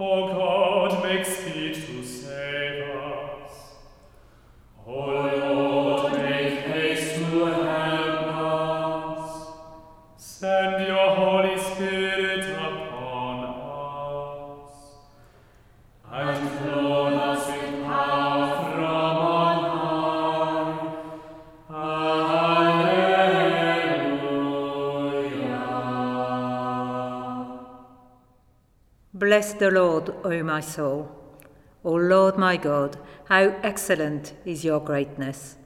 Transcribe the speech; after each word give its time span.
O 0.00 0.28
God, 0.28 1.04
make 1.04 1.24
speed 1.24 1.74
to 1.74 2.02
save 2.02 2.96
us. 2.96 3.21
Bless 29.32 29.54
the 29.54 29.70
Lord, 29.70 30.14
O 30.24 30.42
my 30.42 30.60
soul. 30.60 31.10
O 31.82 31.92
Lord 31.94 32.36
my 32.36 32.58
God, 32.58 32.98
how 33.30 33.56
excellent 33.62 34.34
is 34.44 34.62
your 34.62 34.78
greatness. 34.78 35.56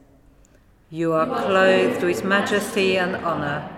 You 0.88 1.14
are 1.14 1.26
clothed 1.26 2.04
with 2.04 2.22
majesty 2.22 2.96
and 2.96 3.16
honor, 3.16 3.68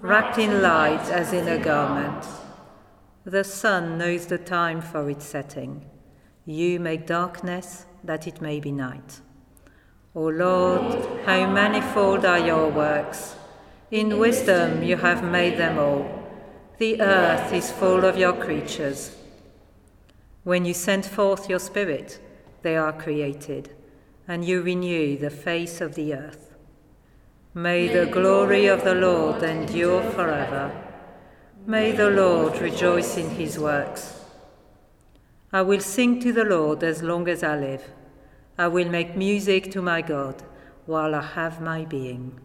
wrapped 0.00 0.36
in 0.36 0.62
light 0.62 1.08
as 1.12 1.32
in 1.32 1.46
a 1.46 1.62
garment. 1.62 2.26
The 3.24 3.44
sun 3.44 3.98
knows 3.98 4.26
the 4.26 4.36
time 4.36 4.80
for 4.80 5.08
its 5.08 5.26
setting. 5.26 5.88
You 6.44 6.80
make 6.80 7.06
darkness 7.06 7.86
that 8.02 8.26
it 8.26 8.40
may 8.40 8.58
be 8.58 8.72
night. 8.72 9.20
O 10.12 10.22
Lord, 10.22 11.24
how 11.24 11.48
manifold 11.48 12.24
are 12.24 12.40
your 12.40 12.68
works! 12.68 13.36
In 13.92 14.18
wisdom 14.18 14.82
you 14.82 14.96
have 14.96 15.22
made 15.22 15.56
them 15.56 15.78
all. 15.78 16.04
The 16.78 17.00
earth 17.00 17.52
is 17.52 17.70
full 17.70 18.04
of 18.04 18.18
your 18.18 18.32
creatures. 18.32 19.18
When 20.42 20.64
you 20.64 20.72
send 20.72 21.04
forth 21.04 21.50
your 21.50 21.58
Spirit, 21.58 22.18
they 22.62 22.76
are 22.76 22.92
created, 22.92 23.74
and 24.26 24.44
you 24.44 24.62
renew 24.62 25.18
the 25.18 25.30
face 25.30 25.80
of 25.80 25.94
the 25.94 26.14
earth. 26.14 26.54
May 27.52 27.88
the 27.88 28.06
glory 28.06 28.66
of 28.66 28.84
the 28.84 28.94
Lord 28.94 29.42
endure 29.42 30.02
forever. 30.02 30.72
May 31.66 31.92
the 31.92 32.08
Lord 32.08 32.58
rejoice 32.60 33.16
in 33.16 33.30
his 33.30 33.58
works. 33.58 34.24
I 35.52 35.62
will 35.62 35.80
sing 35.80 36.20
to 36.20 36.32
the 36.32 36.44
Lord 36.44 36.82
as 36.84 37.02
long 37.02 37.28
as 37.28 37.42
I 37.42 37.56
live. 37.56 37.82
I 38.56 38.68
will 38.68 38.88
make 38.88 39.16
music 39.16 39.70
to 39.72 39.82
my 39.82 40.00
God 40.00 40.42
while 40.86 41.14
I 41.14 41.22
have 41.22 41.60
my 41.60 41.84
being. 41.84 42.40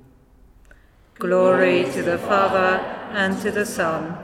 Glory 1.18 1.86
to 1.94 2.02
the 2.02 2.18
Father, 2.18 2.84
and 3.14 3.40
to 3.42 3.52
the 3.52 3.66
Son, 3.66 4.18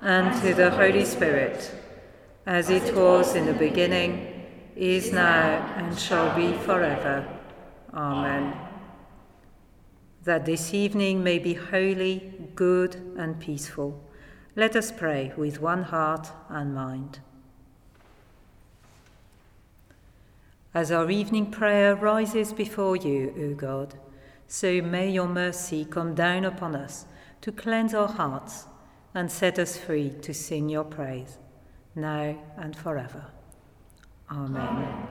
and 0.00 0.40
to 0.42 0.54
the 0.54 0.70
Holy 0.70 1.04
Spirit, 1.04 1.72
as 2.46 2.70
it 2.70 2.94
was 2.94 3.34
in 3.34 3.44
the 3.46 3.52
beginning, 3.52 4.32
is 4.76 5.12
now, 5.12 5.74
and 5.76 5.98
shall 5.98 6.34
be 6.36 6.52
forever. 6.58 7.26
Amen. 7.92 8.56
That 10.24 10.46
this 10.46 10.72
evening 10.72 11.24
may 11.24 11.38
be 11.38 11.54
holy, 11.54 12.32
good, 12.54 12.94
and 13.18 13.40
peaceful, 13.40 14.02
let 14.54 14.76
us 14.76 14.92
pray 14.92 15.32
with 15.36 15.60
one 15.60 15.82
heart 15.82 16.28
and 16.48 16.74
mind. 16.74 17.20
As 20.72 20.92
our 20.92 21.10
evening 21.10 21.50
prayer 21.50 21.96
rises 21.96 22.52
before 22.52 22.96
you, 22.96 23.34
O 23.38 23.54
God, 23.54 23.94
so 24.46 24.80
may 24.82 25.10
your 25.10 25.26
mercy 25.26 25.84
come 25.84 26.14
down 26.14 26.44
upon 26.44 26.76
us 26.76 27.06
to 27.40 27.50
cleanse 27.50 27.94
our 27.94 28.08
hearts 28.08 28.66
and 29.14 29.30
set 29.30 29.58
us 29.58 29.76
free 29.76 30.10
to 30.20 30.34
sing 30.34 30.68
your 30.68 30.84
praise, 30.84 31.38
now 31.96 32.36
and 32.58 32.76
forever. 32.76 33.24
Amen. 34.30 35.08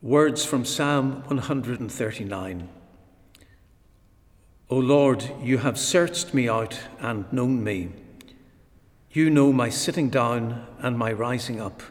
Words 0.00 0.44
from 0.44 0.64
Psalm 0.64 1.22
139. 1.26 2.68
O 4.68 4.76
Lord, 4.76 5.30
you 5.42 5.58
have 5.58 5.78
searched 5.78 6.34
me 6.34 6.48
out 6.48 6.78
and 7.00 7.30
known 7.32 7.62
me. 7.62 7.90
You 9.10 9.30
know 9.30 9.52
my 9.52 9.68
sitting 9.68 10.10
down 10.10 10.66
and 10.78 10.98
my 10.98 11.12
rising 11.12 11.60
up. 11.60 11.82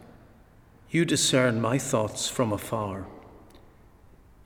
You 0.89 1.05
discern 1.05 1.59
my 1.59 1.77
thoughts 1.77 2.29
from 2.29 2.53
afar. 2.53 3.07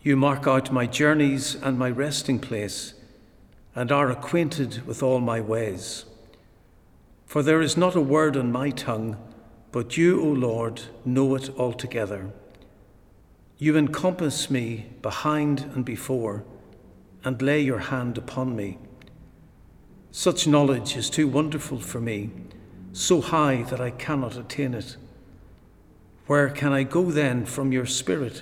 You 0.02 0.16
mark 0.16 0.48
out 0.48 0.72
my 0.72 0.88
journeys 0.88 1.56
and 1.56 1.78
my 1.78 1.92
resting 1.92 2.40
place, 2.40 2.94
and 3.76 3.92
are 3.92 4.10
acquainted 4.10 4.88
with 4.88 5.04
all 5.04 5.20
my 5.20 5.42
ways. 5.42 6.06
For 7.30 7.44
there 7.44 7.62
is 7.62 7.78
not 7.78 7.96
a 7.96 8.02
word 8.02 8.36
on 8.36 8.52
my 8.52 8.72
tongue, 8.72 9.16
but 9.72 9.96
you, 9.96 10.20
O 10.20 10.26
Lord, 10.26 10.82
know 11.06 11.36
it 11.36 11.56
altogether. 11.60 12.32
You 13.60 13.78
encompass 13.78 14.50
me 14.50 14.88
behind 15.04 15.70
and 15.76 15.86
before, 15.86 16.44
and 17.24 17.40
lay 17.40 17.62
your 17.62 17.78
hand 17.78 18.18
upon 18.18 18.56
me. 18.56 18.80
Such 20.10 20.48
knowledge 20.48 20.98
is 20.98 21.08
too 21.08 21.28
wonderful 21.28 21.78
for 21.78 22.02
me, 22.02 22.32
so 22.94 23.22
high 23.22 23.62
that 23.70 23.80
I 23.80 23.92
cannot 23.92 24.36
attain 24.36 24.74
it. 24.74 24.98
Where 26.26 26.50
can 26.50 26.74
I 26.74 26.82
go 26.82 27.12
then 27.12 27.46
from 27.46 27.72
your 27.72 27.86
spirit? 27.86 28.42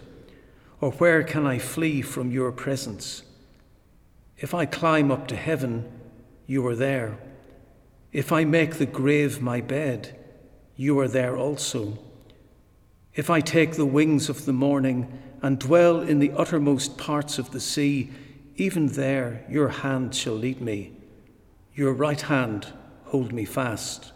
Or 0.79 0.91
where 0.91 1.23
can 1.23 1.45
I 1.45 1.59
flee 1.59 2.01
from 2.01 2.31
your 2.31 2.53
presence? 2.53 3.23
If 4.37 4.53
I 4.53 4.65
climb 4.65 5.11
up 5.11 5.27
to 5.27 5.35
heaven, 5.35 5.91
you 6.45 6.65
are 6.67 6.75
there. 6.75 7.17
If 8.17 8.31
I 8.31 8.45
make 8.45 8.77
the 8.77 8.87
grave 8.87 9.43
my 9.43 9.61
bed, 9.61 10.17
you 10.75 10.97
are 10.97 11.07
there 11.07 11.37
also. 11.37 11.99
If 13.13 13.29
I 13.29 13.41
take 13.41 13.73
the 13.73 13.85
wings 13.85 14.27
of 14.27 14.45
the 14.45 14.53
morning 14.53 15.19
and 15.43 15.59
dwell 15.59 16.01
in 16.01 16.17
the 16.17 16.31
uttermost 16.31 16.97
parts 16.97 17.37
of 17.37 17.51
the 17.51 17.59
sea, 17.59 18.09
even 18.55 18.87
there 18.87 19.45
your 19.47 19.67
hand 19.69 20.15
shall 20.15 20.33
lead 20.33 20.61
me, 20.61 20.93
your 21.75 21.93
right 21.93 22.21
hand 22.21 22.73
hold 23.03 23.31
me 23.33 23.45
fast. 23.45 24.11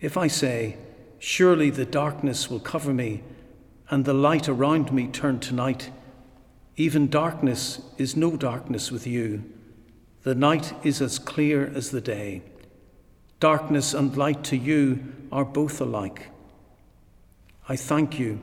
If 0.00 0.16
I 0.16 0.28
say, 0.28 0.78
Surely 1.18 1.68
the 1.68 1.84
darkness 1.84 2.48
will 2.48 2.58
cover 2.58 2.94
me, 2.94 3.22
and 3.90 4.06
the 4.06 4.14
light 4.14 4.48
around 4.48 4.92
me 4.92 5.08
turn 5.08 5.40
to 5.40 5.52
night. 5.52 5.90
Even 6.78 7.10
darkness 7.10 7.82
is 7.98 8.16
no 8.16 8.34
darkness 8.34 8.90
with 8.90 9.06
you. 9.06 9.44
The 10.22 10.34
night 10.34 10.72
is 10.82 11.02
as 11.02 11.18
clear 11.18 11.70
as 11.74 11.90
the 11.90 12.00
day. 12.00 12.40
Darkness 13.40 13.94
and 13.94 14.16
light 14.16 14.42
to 14.44 14.56
you 14.56 15.12
are 15.30 15.44
both 15.44 15.80
alike. 15.80 16.30
I 17.68 17.76
thank 17.76 18.18
you, 18.18 18.40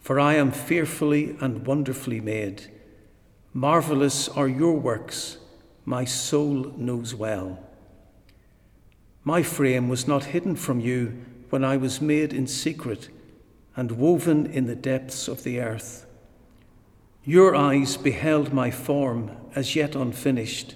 for 0.00 0.18
I 0.18 0.34
am 0.34 0.50
fearfully 0.50 1.36
and 1.40 1.64
wonderfully 1.64 2.20
made. 2.20 2.64
Marvelous 3.52 4.28
are 4.28 4.48
your 4.48 4.74
works, 4.74 5.38
my 5.84 6.04
soul 6.04 6.72
knows 6.76 7.14
well. 7.14 7.60
My 9.22 9.42
frame 9.42 9.88
was 9.88 10.08
not 10.08 10.24
hidden 10.24 10.56
from 10.56 10.80
you 10.80 11.24
when 11.50 11.64
I 11.64 11.76
was 11.76 12.00
made 12.00 12.32
in 12.32 12.48
secret 12.48 13.08
and 13.76 13.92
woven 13.92 14.46
in 14.46 14.66
the 14.66 14.74
depths 14.74 15.28
of 15.28 15.44
the 15.44 15.60
earth. 15.60 16.06
Your 17.24 17.54
eyes 17.54 17.96
beheld 17.96 18.52
my 18.52 18.70
form 18.70 19.30
as 19.54 19.76
yet 19.76 19.94
unfinished. 19.94 20.74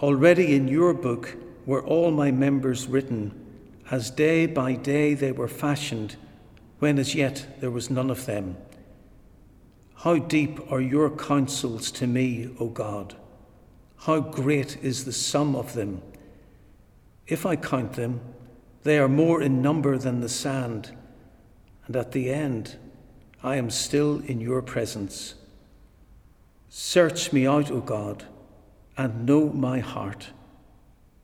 Already 0.00 0.54
in 0.54 0.68
your 0.68 0.92
book 0.92 1.36
were 1.68 1.84
all 1.84 2.10
my 2.10 2.30
members 2.30 2.86
written, 2.86 3.30
as 3.90 4.10
day 4.10 4.46
by 4.46 4.72
day 4.72 5.12
they 5.12 5.30
were 5.30 5.46
fashioned, 5.46 6.16
when 6.78 6.98
as 6.98 7.14
yet 7.14 7.46
there 7.60 7.70
was 7.70 7.90
none 7.90 8.08
of 8.08 8.24
them. 8.24 8.56
How 9.96 10.16
deep 10.16 10.72
are 10.72 10.80
your 10.80 11.10
counsels 11.10 11.90
to 11.90 12.06
me, 12.06 12.48
O 12.58 12.68
God! 12.68 13.14
How 13.98 14.18
great 14.18 14.78
is 14.82 15.04
the 15.04 15.12
sum 15.12 15.54
of 15.54 15.74
them! 15.74 16.00
If 17.26 17.44
I 17.44 17.54
count 17.54 17.92
them, 17.92 18.22
they 18.82 18.98
are 18.98 19.06
more 19.06 19.42
in 19.42 19.60
number 19.60 19.98
than 19.98 20.22
the 20.22 20.28
sand, 20.30 20.96
and 21.84 21.94
at 21.96 22.12
the 22.12 22.30
end, 22.30 22.76
I 23.42 23.56
am 23.56 23.68
still 23.68 24.20
in 24.20 24.40
your 24.40 24.62
presence. 24.62 25.34
Search 26.70 27.30
me 27.30 27.46
out, 27.46 27.70
O 27.70 27.80
God, 27.80 28.24
and 28.96 29.26
know 29.26 29.50
my 29.50 29.80
heart. 29.80 30.30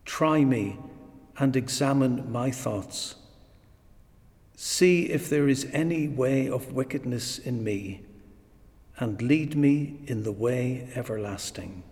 Try 0.05 0.45
me 0.45 0.79
and 1.39 1.56
examine 1.56 2.31
my 2.31 2.51
thoughts. 2.51 3.17
See 4.56 5.05
if 5.11 5.29
there 5.29 5.49
is 5.49 5.69
any 5.73 6.09
way 6.09 6.49
of 6.49 6.73
wickedness 6.73 7.39
in 7.39 7.65
me, 7.65 8.03
and 8.99 9.21
lead 9.21 9.56
me 9.56 9.99
in 10.06 10.23
the 10.23 10.33
way 10.33 10.89
everlasting. 10.95 11.83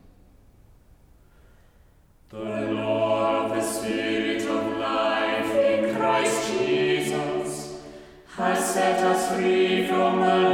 The 2.31 2.39
Lord 2.39 3.53
the 3.53 3.63
Spirit 3.63 4.43
of 4.47 4.79
life 4.79 5.55
in 5.55 5.95
Christ 5.95 6.59
Jesus 6.59 7.81
has 8.37 8.75
set 8.75 9.05
us 9.05 9.37
free 9.37 9.87
from 9.87 10.21
the 10.21 10.52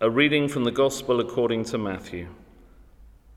A 0.00 0.10
reading 0.10 0.48
from 0.48 0.64
the 0.64 0.70
Gospel 0.70 1.20
according 1.20 1.64
to 1.64 1.76
Matthew. 1.76 2.28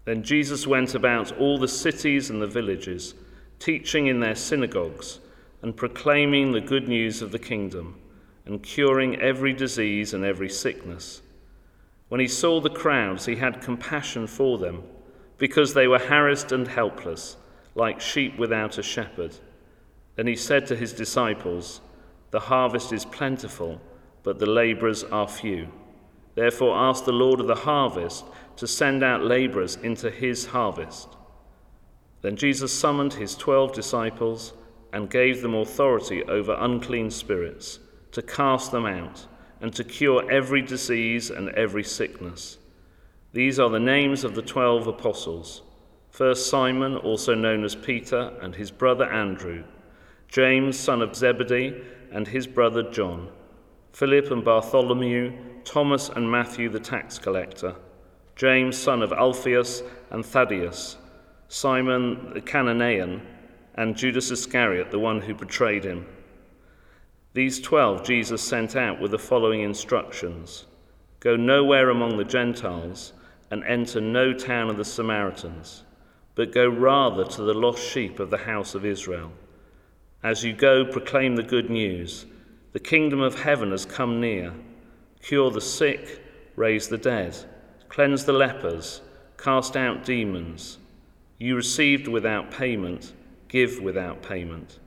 Then 0.06 0.24
Jesus 0.24 0.66
went 0.66 0.96
about 0.96 1.36
all 1.38 1.58
the 1.58 1.68
cities 1.68 2.30
and 2.30 2.42
the 2.42 2.48
villages, 2.48 3.14
teaching 3.60 4.08
in 4.08 4.22
their 4.22 4.36
synagogues 4.36 5.20
and 5.62 5.76
proclaiming 5.76 6.52
the 6.52 6.62
good 6.62 6.88
news 6.88 7.22
of 7.22 7.32
the 7.32 7.40
kingdom 7.40 8.00
and 8.46 8.64
curing 8.64 9.20
every 9.20 9.52
disease 9.52 10.14
and 10.14 10.24
every 10.24 10.50
sickness. 10.50 11.22
When 12.08 12.22
he 12.22 12.28
saw 12.28 12.62
the 12.62 12.70
crowds, 12.70 13.26
he 13.26 13.36
had 13.36 13.62
compassion 13.62 14.26
for 14.26 14.58
them 14.58 14.84
because 15.42 15.74
they 15.74 15.88
were 15.88 15.98
harassed 15.98 16.52
and 16.52 16.68
helpless, 16.68 17.36
like 17.74 18.00
sheep 18.00 18.38
without 18.38 18.78
a 18.78 18.84
shepherd. 18.84 19.36
Then 20.16 20.28
he 20.28 20.36
said 20.36 20.68
to 20.68 20.76
his 20.76 20.94
disciples, 20.94 21.82
The 22.30 22.42
harvest 22.42 22.94
is 22.94 23.06
plentiful, 23.06 23.82
but 24.22 24.38
the 24.38 24.46
laborers 24.46 25.04
are 25.04 25.28
few. 25.28 25.70
Therefore, 26.36 26.78
ask 26.78 27.06
the 27.06 27.12
Lord 27.12 27.40
of 27.40 27.48
the 27.48 27.56
harvest 27.56 28.24
to 28.58 28.68
send 28.68 29.04
out 29.04 29.24
laborers 29.24 29.78
into 29.78 30.12
his 30.12 30.46
harvest. 30.46 31.08
Then 32.22 32.36
Jesus 32.36 32.72
summoned 32.72 33.14
his 33.16 33.36
twelve 33.36 33.74
disciples 33.74 34.54
and 34.94 35.10
gave 35.10 35.42
them 35.42 35.56
authority 35.56 36.24
over 36.26 36.56
unclean 36.60 37.10
spirits 37.10 37.80
to 38.12 38.22
cast 38.22 38.72
them 38.72 38.86
out 38.86 39.26
and 39.60 39.74
to 39.74 39.84
cure 39.84 40.30
every 40.32 40.62
disease 40.62 41.32
and 41.32 41.50
every 41.50 41.84
sickness. 41.84 42.60
These 43.34 43.60
are 43.60 43.70
the 43.70 43.80
names 43.80 44.26
of 44.26 44.36
the 44.36 44.42
twelve 44.42 44.88
apostles 44.88 45.62
first 46.10 46.50
Simon, 46.50 46.98
also 46.98 47.34
known 47.34 47.64
as 47.64 47.76
Peter, 47.76 48.34
and 48.42 48.54
his 48.54 48.70
brother 48.70 49.06
Andrew, 49.06 49.64
James, 50.28 50.78
son 50.78 51.02
of 51.02 51.16
Zebedee, 51.16 51.82
and 52.12 52.28
his 52.28 52.46
brother 52.46 52.84
John, 52.92 53.30
Philip 53.94 54.30
and 54.32 54.44
Bartholomew, 54.44 55.64
Thomas 55.64 56.10
and 56.10 56.30
Matthew 56.30 56.68
the 56.68 56.82
tax 56.82 57.18
collector, 57.18 57.76
James, 58.36 58.78
son 58.78 59.02
of 59.02 59.14
Alphaeus 59.14 59.82
and 60.10 60.26
Thaddeus, 60.26 60.98
Simon 61.48 62.34
the 62.34 62.42
Cananaean, 62.42 63.22
and 63.76 63.96
Judas 63.96 64.30
Iscariot, 64.30 64.92
the 64.92 65.00
one 65.00 65.22
who 65.22 65.34
betrayed 65.34 65.86
him. 65.86 66.06
These 67.34 67.62
twelve 67.62 68.04
Jesus 68.04 68.42
sent 68.42 68.76
out 68.76 69.00
with 69.00 69.12
the 69.12 69.18
following 69.20 69.62
instructions 69.62 70.66
Go 71.22 71.38
nowhere 71.38 71.90
among 71.90 72.18
the 72.18 72.26
Gentiles 72.26 73.14
and 73.52 73.64
enter 73.66 74.02
no 74.02 74.34
town 74.34 74.70
of 74.70 74.78
the 74.78 74.86
Samaritans, 74.86 75.84
but 76.34 76.54
go 76.54 76.68
rather 76.68 77.26
to 77.26 77.44
the 77.44 77.54
lost 77.54 77.84
sheep 77.84 78.20
of 78.20 78.32
the 78.32 78.38
house 78.38 78.74
of 78.74 78.86
Israel. 78.86 79.32
As 80.24 80.44
you 80.44 80.54
go, 80.54 80.86
proclaim 80.86 81.36
the 81.36 81.44
good 81.44 81.70
news 81.70 82.26
the 82.74 82.80
kingdom 82.80 83.20
of 83.20 83.42
heaven 83.42 83.72
has 83.72 83.86
come 83.86 84.22
near. 84.22 84.54
Cure 85.22 85.52
the 85.52 85.60
sick, 85.60 86.22
raise 86.56 86.88
the 86.88 86.98
dead, 86.98 87.36
cleanse 87.90 88.24
the 88.24 88.32
lepers, 88.32 89.02
cast 89.38 89.76
out 89.76 90.06
demons. 90.06 90.78
You 91.38 91.58
received 91.58 92.08
without 92.08 92.50
payment, 92.50 93.14
give 93.50 93.82
without 93.82 94.22
payment. 94.22 94.80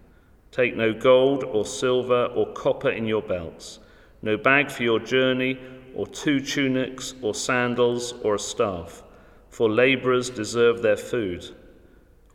Take 0.51 0.77
no 0.77 0.95
gold 0.95 1.45
or 1.45 1.67
silver 1.67 2.27
or 2.27 2.53
copper 2.55 2.91
in 2.91 3.07
your 3.07 3.23
belts, 3.23 3.81
no 4.23 4.39
bag 4.39 4.71
for 4.71 4.83
your 4.83 5.01
journey, 5.01 5.59
or 5.95 6.07
two 6.07 6.41
tunics, 6.41 7.15
or 7.23 7.35
sandals, 7.35 8.13
or 8.23 8.35
a 8.35 8.39
staff, 8.39 9.03
for 9.49 9.71
labourers 9.71 10.31
deserve 10.31 10.83
their 10.83 10.97
food. 10.97 11.45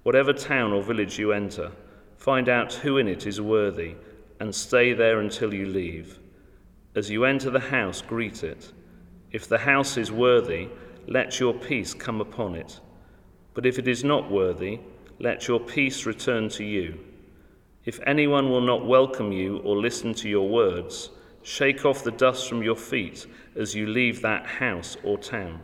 Whatever 0.04 0.34
town 0.34 0.72
or 0.72 0.82
village 0.82 1.20
you 1.20 1.34
enter, 1.34 1.72
find 2.18 2.50
out 2.50 2.74
who 2.74 2.98
in 2.98 3.08
it 3.08 3.28
is 3.28 3.42
worthy, 3.42 3.96
and 4.40 4.54
stay 4.54 4.94
there 4.94 5.20
until 5.20 5.54
you 5.54 5.66
leave. 5.66 6.20
As 6.96 7.10
you 7.10 7.26
enter 7.26 7.50
the 7.50 7.60
house, 7.60 8.02
greet 8.02 8.44
it. 8.44 8.72
If 9.32 9.48
the 9.48 9.60
house 9.60 9.98
is 9.98 10.12
worthy, 10.12 10.70
let 11.08 11.40
your 11.40 11.54
peace 11.54 11.94
come 11.94 12.22
upon 12.22 12.56
it. 12.56 12.80
But 13.54 13.66
if 13.66 13.78
it 13.78 13.88
is 13.88 14.04
not 14.04 14.32
worthy, 14.32 14.80
let 15.20 15.48
your 15.48 15.60
peace 15.60 16.06
return 16.06 16.50
to 16.50 16.64
you. 16.64 17.00
If 17.86 18.00
anyone 18.06 18.50
will 18.50 18.62
not 18.62 18.86
welcome 18.86 19.32
you 19.32 19.58
or 19.60 19.76
listen 19.76 20.14
to 20.16 20.30
your 20.30 20.48
words, 20.48 21.10
shake 21.44 21.86
off 21.86 22.04
the 22.04 22.12
dust 22.12 22.48
from 22.48 22.64
your 22.64 22.76
feet 22.76 23.26
as 23.60 23.76
you 23.76 23.86
leave 23.86 24.22
that 24.22 24.46
house 24.48 24.98
or 25.04 25.18
town. 25.18 25.62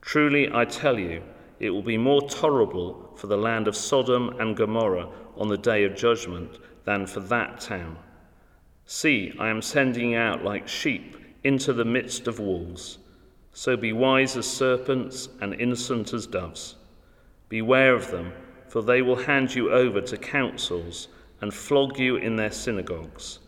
Truly, 0.00 0.50
I 0.52 0.64
tell 0.64 0.98
you, 0.98 1.22
it 1.60 1.70
will 1.70 1.82
be 1.82 1.98
more 1.98 2.22
tolerable 2.22 3.12
for 3.16 3.26
the 3.26 3.36
land 3.36 3.68
of 3.68 3.76
Sodom 3.76 4.36
and 4.40 4.56
Gomorrah 4.56 5.10
on 5.36 5.48
the 5.48 5.58
day 5.58 5.84
of 5.84 5.96
judgment 5.96 6.58
than 6.84 7.06
for 7.06 7.20
that 7.20 7.60
town. 7.60 7.98
See, 8.86 9.32
I 9.38 9.48
am 9.48 9.62
sending 9.62 10.14
out 10.14 10.44
like 10.44 10.68
sheep 10.68 11.16
into 11.42 11.72
the 11.72 11.84
midst 11.84 12.26
of 12.26 12.38
wolves. 12.38 12.98
So 13.52 13.76
be 13.76 13.92
wise 13.92 14.36
as 14.36 14.46
serpents 14.46 15.28
and 15.40 15.54
innocent 15.54 16.12
as 16.12 16.26
doves. 16.26 16.76
Beware 17.48 17.94
of 17.94 18.10
them, 18.10 18.32
for 18.68 18.82
they 18.82 19.02
will 19.02 19.16
hand 19.16 19.54
you 19.54 19.70
over 19.70 20.00
to 20.00 20.16
councils 20.16 21.08
and 21.40 21.52
flog 21.52 21.98
you 21.98 22.16
in 22.16 22.36
their 22.36 22.50
synagogues, 22.50 23.38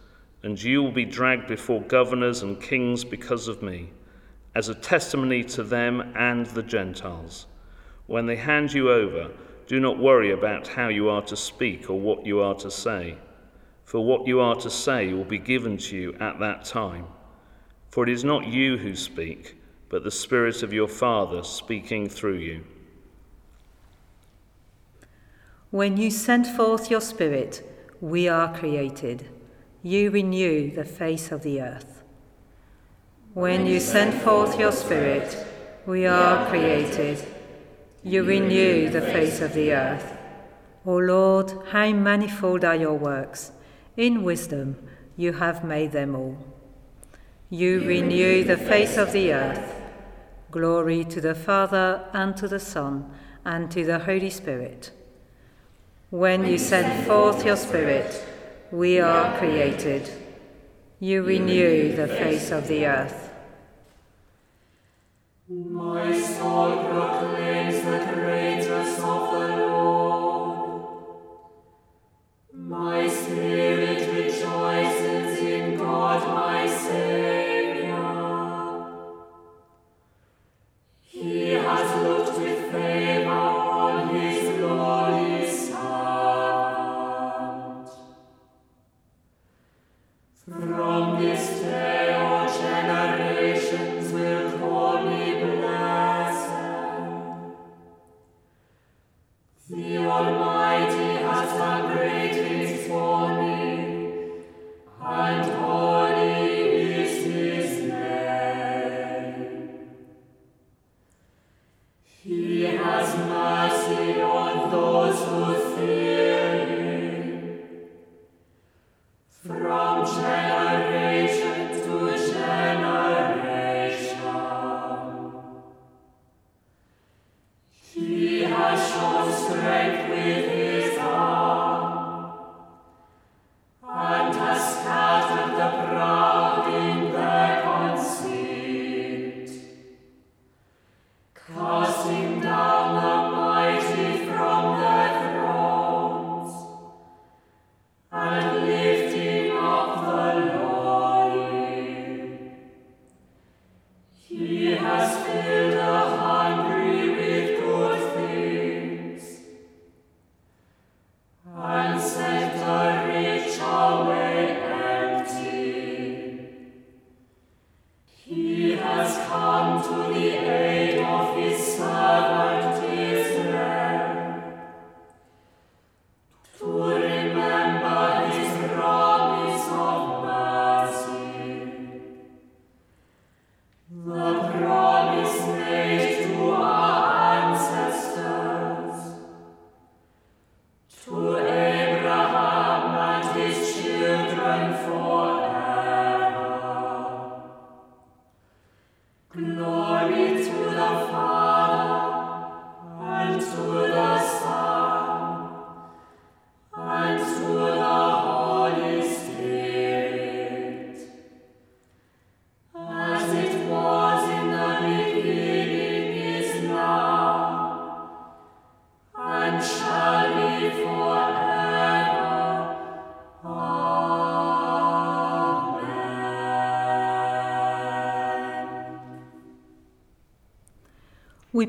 and 0.47 0.63
you 0.63 0.81
will 0.81 0.93
be 0.93 1.05
dragged 1.05 1.49
before 1.49 1.83
governors 1.83 2.43
and 2.43 2.63
kings 2.63 3.03
because 3.03 3.49
of 3.49 3.63
me, 3.63 3.91
as 4.55 4.69
a 4.69 4.75
testimony 4.77 5.43
to 5.43 5.65
them 5.65 6.13
and 6.15 6.47
the 6.47 6.63
Gentiles. 6.63 7.47
When 8.07 8.27
they 8.27 8.37
hand 8.37 8.73
you 8.73 8.89
over, 8.89 9.33
do 9.67 9.81
not 9.81 9.99
worry 9.99 10.31
about 10.31 10.69
how 10.69 10.87
you 10.87 11.09
are 11.09 11.23
to 11.23 11.37
speak 11.37 11.91
or 11.91 11.99
what 11.99 12.25
you 12.25 12.39
are 12.39 12.55
to 12.55 12.71
say, 12.71 13.19
for 13.83 14.05
what 14.05 14.29
you 14.29 14.39
are 14.39 14.55
to 14.55 14.71
say 14.71 15.13
will 15.13 15.25
be 15.25 15.39
given 15.39 15.79
to 15.79 15.97
you 15.97 16.15
at 16.21 16.39
that 16.39 16.65
time. 16.65 17.07
For 17.89 18.05
it 18.05 18.09
is 18.09 18.23
not 18.23 18.47
you 18.47 18.77
who 18.77 18.95
speak, 18.95 19.57
but 19.89 20.05
the 20.05 20.13
Spirit 20.13 20.63
of 20.63 20.73
your 20.73 20.87
Father 20.87 21.43
speaking 21.43 22.09
through 22.09 22.39
you. 22.39 22.63
When 25.73 25.97
you 25.97 26.09
send 26.09 26.47
forth 26.47 26.89
your 26.89 27.01
Spirit, 27.01 27.69
we 28.01 28.29
are 28.29 28.57
created. 28.57 29.29
You 29.87 30.11
renew 30.11 30.73
the 30.73 30.85
face 30.85 31.31
of 31.31 31.45
the 31.45 31.63
earth. 31.63 32.03
When 33.35 33.67
you 33.67 33.79
send 33.79 34.21
forth 34.21 34.59
your 34.59 34.73
Spirit, 34.73 35.47
we 35.87 36.07
are 36.07 36.49
created. 36.49 37.25
You 38.03 38.25
renew 38.25 38.91
the 38.91 39.01
face 39.01 39.41
of 39.41 39.55
the 39.55 39.73
earth. 39.75 40.19
O 40.85 40.97
Lord, 40.97 41.53
how 41.71 41.93
manifold 41.93 42.65
are 42.65 42.75
your 42.75 42.95
works! 42.95 43.53
In 43.97 44.25
wisdom 44.25 44.77
you 45.17 45.35
have 45.35 45.63
made 45.63 45.93
them 45.93 46.17
all. 46.17 46.37
You 47.49 47.85
renew 47.85 48.43
the 48.43 48.57
face 48.57 48.97
of 48.97 49.13
the 49.13 49.33
earth. 49.33 49.73
Glory 50.51 51.05
to 51.05 51.21
the 51.21 51.37
Father, 51.37 52.09
and 52.13 52.37
to 52.39 52.49
the 52.49 52.59
Son, 52.59 53.09
and 53.45 53.71
to 53.71 53.85
the 53.85 54.01
Holy 54.01 54.31
Spirit. 54.31 54.91
When 56.11 56.45
you 56.45 56.59
send 56.59 57.07
forth 57.07 57.47
your 57.47 57.55
Spirit, 57.55 58.36
we 58.71 59.01
are 59.01 59.39
created. 59.39 60.11
You 60.99 61.23
renew 61.23 61.95
the 61.95 62.09
face 62.09 62.51
of 62.51 62.67
the 62.69 62.87
earth. 62.87 63.31
My 65.49 66.21
soul 66.21 66.85
proclaims 66.85 67.85
the 67.85 68.13
greatness 68.15 68.99
of 68.99 69.33
the 69.33 69.57
Lord. 69.59 70.87
My 72.53 73.09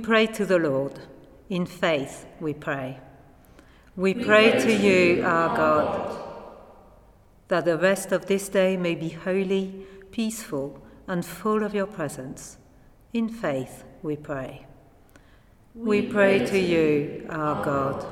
pray 0.07 0.25
to 0.25 0.45
the 0.45 0.57
Lord. 0.57 0.93
In 1.49 1.65
faith, 1.65 2.25
we 2.39 2.53
pray. 2.53 2.97
We 3.97 4.13
pray 4.13 4.57
to 4.57 4.71
you, 4.71 5.21
our 5.25 5.53
God, 5.53 6.17
that 7.49 7.65
the 7.65 7.77
rest 7.77 8.13
of 8.13 8.27
this 8.27 8.47
day 8.47 8.77
may 8.77 8.95
be 8.95 9.09
holy, 9.09 9.85
peaceful, 10.11 10.81
and 11.07 11.25
full 11.25 11.61
of 11.61 11.75
your 11.75 11.87
presence. 11.87 12.57
In 13.11 13.27
faith, 13.27 13.83
we 14.01 14.15
pray. 14.15 14.65
We 15.75 16.03
pray 16.03 16.45
to 16.45 16.57
you, 16.57 17.25
our 17.29 17.61
God, 17.65 18.05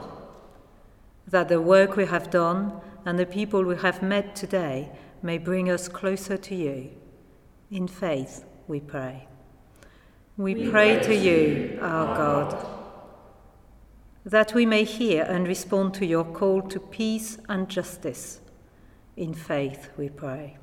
that 1.29 1.47
the 1.47 1.61
work 1.61 1.95
we 1.95 2.07
have 2.07 2.29
done 2.29 2.73
and 3.05 3.17
the 3.17 3.25
people 3.25 3.63
we 3.63 3.77
have 3.77 4.03
met 4.03 4.35
today 4.35 4.91
may 5.23 5.37
bring 5.37 5.71
us 5.71 5.87
closer 5.87 6.35
to 6.35 6.55
you. 6.55 6.89
In 7.71 7.87
faith, 7.87 8.43
we 8.67 8.81
pray. 8.81 9.29
We 10.37 10.69
pray 10.69 10.99
to 10.99 11.15
you, 11.15 11.79
our 11.81 12.13
God, 12.13 12.67
that 14.25 14.53
we 14.53 14.65
may 14.65 14.83
hear 14.83 15.23
and 15.23 15.47
respond 15.47 15.93
to 15.93 16.05
your 16.05 16.25
call 16.25 16.61
to 16.63 16.77
peace 16.77 17.37
and 17.47 17.69
justice. 17.69 18.41
In 19.15 19.33
faith, 19.33 19.89
we 19.95 20.09
pray. 20.09 20.57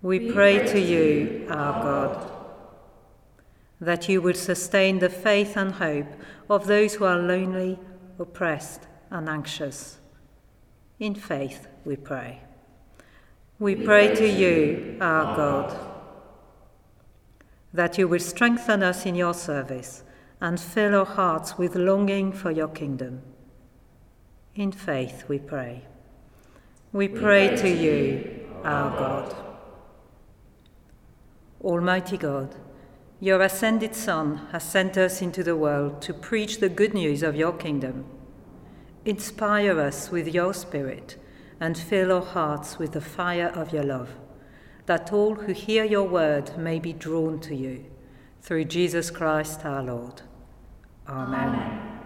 We 0.00 0.30
pray 0.30 0.64
to 0.64 0.78
you, 0.78 1.48
our 1.50 1.82
God, 1.82 2.30
that 3.80 4.08
you 4.08 4.22
would 4.22 4.36
sustain 4.36 5.00
the 5.00 5.10
faith 5.10 5.56
and 5.56 5.72
hope 5.72 6.12
of 6.48 6.68
those 6.68 6.94
who 6.94 7.04
are 7.04 7.18
lonely, 7.18 7.80
oppressed, 8.20 8.86
and 9.10 9.28
anxious. 9.28 9.98
In 11.00 11.16
faith, 11.16 11.66
we 11.84 11.96
pray. 11.96 12.42
We 13.58 13.74
pray 13.74 14.14
to 14.14 14.28
you, 14.28 14.98
our 15.00 15.36
God, 15.36 15.87
that 17.72 17.98
you 17.98 18.08
will 18.08 18.18
strengthen 18.18 18.82
us 18.82 19.04
in 19.04 19.14
your 19.14 19.34
service 19.34 20.02
and 20.40 20.58
fill 20.58 20.94
our 20.94 21.04
hearts 21.04 21.58
with 21.58 21.74
longing 21.74 22.32
for 22.32 22.50
your 22.50 22.68
kingdom. 22.68 23.22
In 24.54 24.72
faith, 24.72 25.24
we 25.28 25.38
pray. 25.38 25.84
We 26.92 27.08
pray 27.08 27.54
to 27.56 27.68
you, 27.68 28.48
our 28.64 28.90
God. 28.98 29.36
Almighty 31.62 32.16
God, 32.16 32.54
your 33.20 33.42
ascended 33.42 33.94
Son 33.94 34.48
has 34.52 34.62
sent 34.62 34.96
us 34.96 35.20
into 35.20 35.42
the 35.42 35.56
world 35.56 36.00
to 36.02 36.14
preach 36.14 36.58
the 36.58 36.68
good 36.68 36.94
news 36.94 37.22
of 37.22 37.34
your 37.34 37.52
kingdom. 37.52 38.04
Inspire 39.04 39.80
us 39.80 40.10
with 40.10 40.32
your 40.32 40.54
Spirit 40.54 41.16
and 41.60 41.76
fill 41.76 42.12
our 42.12 42.24
hearts 42.24 42.78
with 42.78 42.92
the 42.92 43.00
fire 43.00 43.48
of 43.48 43.72
your 43.72 43.82
love, 43.82 44.10
that 44.88 45.12
all 45.12 45.34
who 45.34 45.52
hear 45.52 45.84
your 45.84 46.08
word 46.08 46.56
may 46.56 46.78
be 46.78 46.94
drawn 46.94 47.38
to 47.38 47.54
you. 47.54 47.84
Through 48.40 48.64
Jesus 48.64 49.10
Christ 49.10 49.66
our 49.66 49.82
Lord. 49.82 50.22
Amen. 51.06 52.00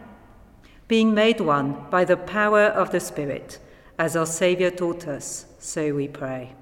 Being 0.89 1.15
made 1.15 1.41
one 1.41 1.87
by 1.91 2.05
the 2.05 2.17
power 2.17 2.65
of 2.65 2.91
the 2.91 2.99
Spirit, 2.99 3.61
as 4.01 4.17
our 4.17 4.27
Saviour 4.27 4.73
taught 4.73 5.07
us, 5.07 5.47
so 5.61 5.95
we 5.95 6.09
pray. 6.09 6.57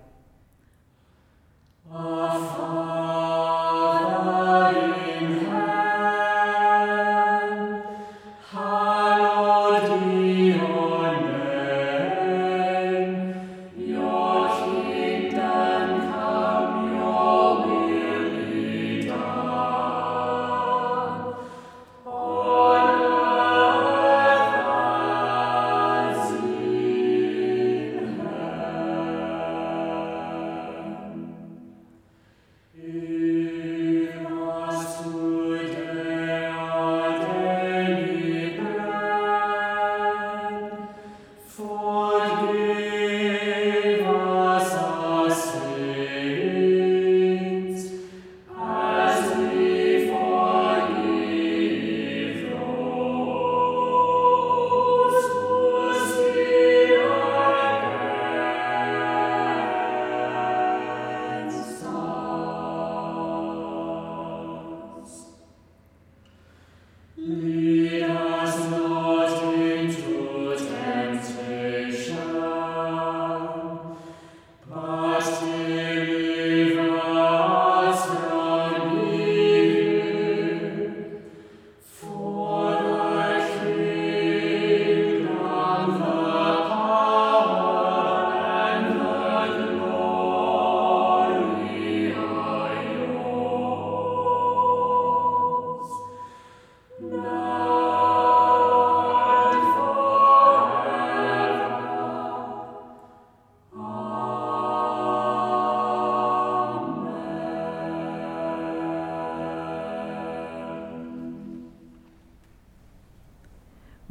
Hallowed 1.91 3.70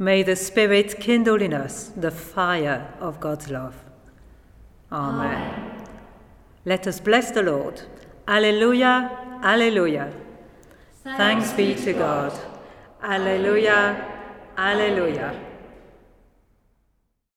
May 0.00 0.22
the 0.22 0.34
Spirit 0.34 0.98
kindle 0.98 1.42
in 1.42 1.52
us 1.52 1.92
the 1.94 2.10
fire 2.10 2.90
of 3.00 3.20
God's 3.20 3.50
love. 3.50 3.76
Amen. 4.90 5.26
Amen. 5.26 5.88
Let 6.64 6.86
us 6.86 6.98
bless 7.00 7.30
the 7.32 7.42
Lord. 7.42 7.82
Alleluia, 8.26 9.10
Alleluia. 9.42 10.10
Thanks, 11.04 11.18
Thanks 11.18 11.52
be 11.52 11.74
to 11.84 11.92
God. 11.92 12.32
Alleluia, 13.02 14.02
Alleluia. 14.56 15.38